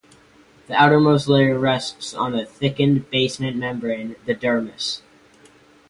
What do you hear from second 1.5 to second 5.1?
rests on a thickened basement membrane, the dermis.